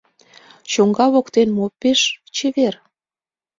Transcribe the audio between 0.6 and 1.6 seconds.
-Чоҥга воктен